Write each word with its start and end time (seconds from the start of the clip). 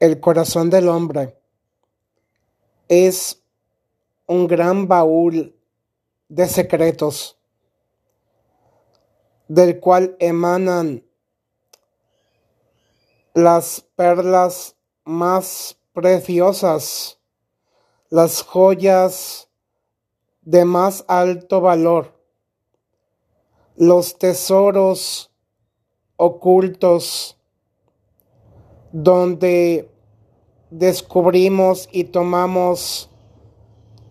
El 0.00 0.18
corazón 0.18 0.70
del 0.70 0.88
hombre 0.88 1.38
es 2.88 3.42
un 4.26 4.46
gran 4.46 4.88
baúl 4.88 5.54
de 6.26 6.48
secretos 6.48 7.36
del 9.46 9.78
cual 9.78 10.16
emanan 10.18 11.04
las 13.34 13.82
perlas 13.94 14.74
más 15.04 15.76
preciosas, 15.92 17.20
las 18.08 18.42
joyas 18.42 19.50
de 20.40 20.64
más 20.64 21.04
alto 21.08 21.60
valor, 21.60 22.18
los 23.76 24.16
tesoros 24.16 25.30
ocultos 26.16 27.36
donde 28.92 29.88
descubrimos 30.70 31.88
y 31.92 32.04
tomamos 32.04 33.10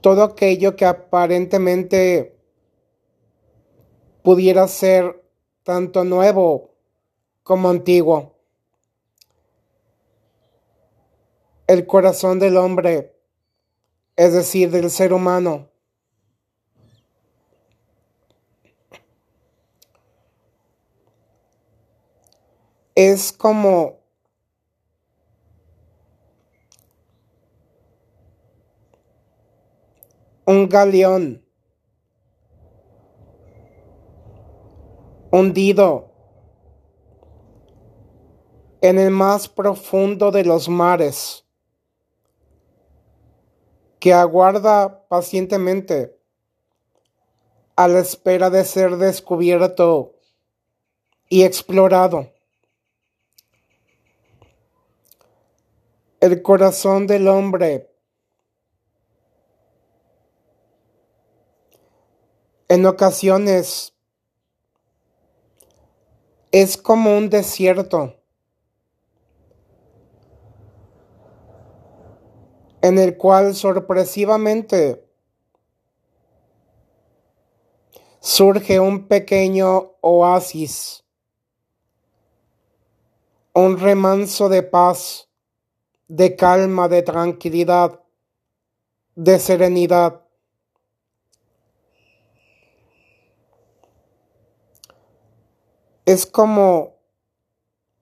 todo 0.02 0.24
aquello 0.24 0.76
que 0.76 0.86
aparentemente 0.86 2.38
pudiera 4.24 4.68
ser 4.68 5.24
tanto 5.64 6.04
nuevo 6.04 6.72
como 7.44 7.70
antiguo. 7.70 8.36
El 11.68 11.86
corazón 11.86 12.40
del 12.40 12.58
hombre, 12.58 13.16
es 14.16 14.34
decir, 14.34 14.72
del 14.72 14.90
ser 14.90 15.14
humano, 15.14 15.70
es 22.96 23.32
como 23.32 23.99
un 30.50 30.68
galeón 30.68 31.46
hundido 35.32 36.12
en 38.82 38.98
el 38.98 39.12
más 39.12 39.48
profundo 39.48 40.32
de 40.32 40.44
los 40.44 40.68
mares, 40.68 41.46
que 44.00 44.12
aguarda 44.12 45.08
pacientemente 45.08 46.18
a 47.76 47.88
la 47.88 48.00
espera 48.00 48.50
de 48.50 48.66
ser 48.66 48.98
descubierto 48.98 50.16
y 51.30 51.44
explorado. 51.44 52.34
El 56.20 56.42
corazón 56.42 57.06
del 57.06 57.28
hombre 57.28 57.89
En 62.72 62.86
ocasiones 62.86 63.96
es 66.52 66.78
como 66.78 67.18
un 67.18 67.32
desierto 67.32 68.16
en 72.84 73.00
el 73.00 73.18
cual 73.18 73.56
sorpresivamente 73.56 75.04
surge 78.20 78.80
un 78.80 79.08
pequeño 79.08 79.96
oasis, 80.02 81.04
un 83.54 83.80
remanso 83.80 84.48
de 84.48 84.62
paz, 84.62 85.28
de 86.08 86.36
calma, 86.36 86.88
de 86.88 87.02
tranquilidad, 87.02 88.00
de 89.16 89.40
serenidad. 89.40 90.29
Es 96.10 96.26
como 96.26 96.96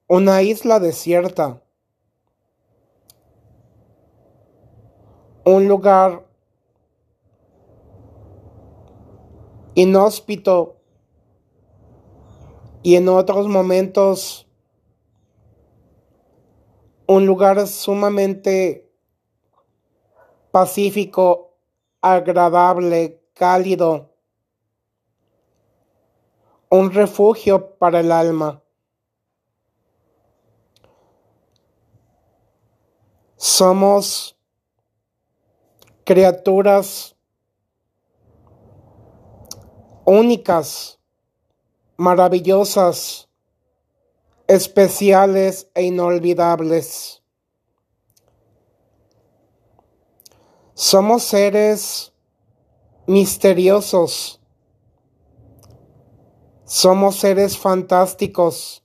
una 0.08 0.42
isla 0.42 0.80
desierta, 0.80 1.62
un 5.44 5.68
lugar 5.68 6.26
inhóspito. 9.76 10.78
Y 12.82 12.96
en 12.96 13.10
otros 13.10 13.50
momentos 13.50 14.48
un 17.08 17.26
lugar 17.26 17.68
sumamente 17.68 18.90
pacífico, 20.52 21.58
agradable, 22.00 23.22
cálido 23.34 24.17
un 26.70 26.92
refugio 26.92 27.78
para 27.78 28.02
el 28.02 28.12
alma. 28.12 28.62
Somos 33.38 34.38
criaturas 36.04 37.16
únicas, 40.06 41.00
maravillosas, 41.98 43.30
especiales 44.48 45.70
e 45.76 45.84
inolvidables. 45.84 47.22
Somos 50.74 51.24
seres 51.24 52.14
misteriosos 53.06 54.37
somos 56.68 57.16
seres 57.16 57.58
fantásticos. 57.58 58.84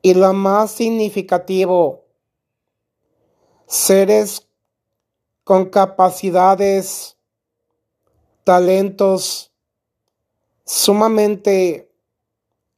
Y 0.00 0.14
lo 0.14 0.32
más 0.32 0.70
significativo, 0.70 2.04
seres 3.66 4.48
con 5.42 5.66
capacidades, 5.66 7.18
talentos 8.44 9.52
sumamente 10.64 11.92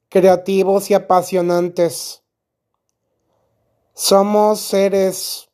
creativos 0.09 0.91
y 0.91 0.95
apasionantes. 0.95 2.23
Somos 3.93 4.61
seres 4.61 5.51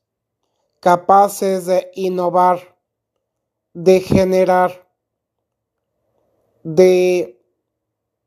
capaces 0.78 1.66
de 1.66 1.91
innovar, 1.95 2.78
de 3.72 4.01
generar 4.01 4.84
de 6.65 7.41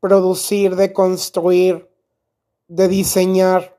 producir, 0.00 0.76
de 0.76 0.92
construir, 0.92 1.90
de 2.68 2.88
diseñar, 2.88 3.76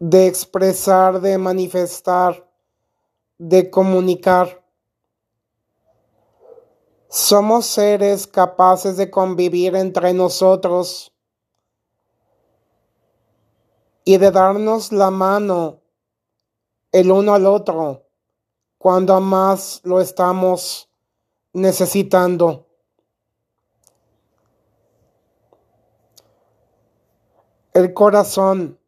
de 0.00 0.26
expresar, 0.26 1.20
de 1.20 1.38
manifestar, 1.38 2.46
de 3.38 3.70
comunicar. 3.70 4.62
Somos 7.08 7.66
seres 7.66 8.26
capaces 8.26 8.96
de 8.96 9.10
convivir 9.10 9.76
entre 9.76 10.12
nosotros 10.12 11.12
y 14.04 14.18
de 14.18 14.30
darnos 14.30 14.92
la 14.92 15.10
mano 15.10 15.80
el 16.92 17.12
uno 17.12 17.34
al 17.34 17.46
otro 17.46 18.06
cuando 18.78 19.20
más 19.20 19.80
lo 19.84 20.00
estamos 20.00 20.89
necesitando. 21.52 22.66
El 27.72 27.94
corazón 27.94 28.78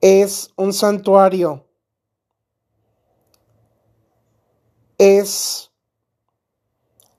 es 0.00 0.50
un 0.56 0.72
santuario. 0.72 1.64
Es 4.96 5.70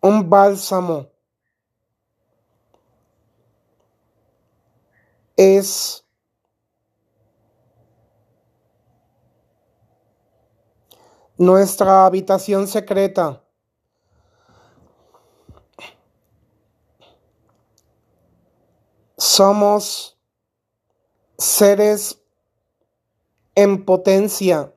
un 0.02 0.30
bálsamo. 0.30 1.08
Es 5.38 6.06
nuestra 11.40 12.06
habitación 12.06 12.68
secreta. 12.68 13.42
Somos 19.16 20.20
seres 21.38 22.22
en 23.56 23.86
potencia. 23.86 24.74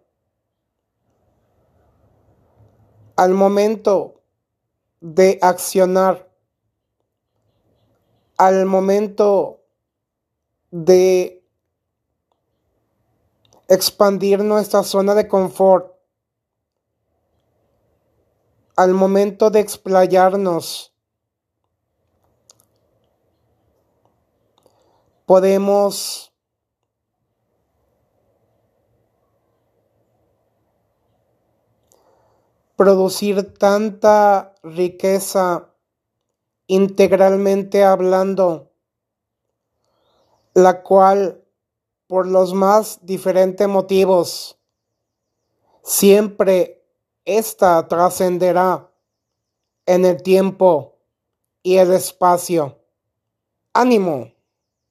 Al 3.16 3.34
momento 3.34 4.22
de 5.00 5.40
accionar, 5.42 6.30
al 8.36 8.66
momento 8.66 9.64
de 10.70 11.44
expandir 13.66 14.44
nuestra 14.44 14.84
zona 14.84 15.14
de 15.16 15.26
confort 15.26 15.91
al 18.82 18.94
momento 18.94 19.50
de 19.50 19.60
explayarnos 19.60 20.92
podemos 25.24 26.32
producir 32.74 33.54
tanta 33.54 34.52
riqueza 34.64 35.72
integralmente 36.66 37.84
hablando, 37.84 38.72
la 40.54 40.82
cual, 40.82 41.44
por 42.08 42.26
los 42.26 42.52
más 42.52 42.98
diferentes 43.06 43.68
motivos, 43.68 44.58
siempre 45.84 46.81
ésta 47.24 47.86
trascenderá 47.88 48.90
en 49.86 50.04
el 50.04 50.22
tiempo 50.22 50.98
y 51.62 51.76
el 51.76 51.92
espacio. 51.92 52.78
Ánimo. 53.72 54.31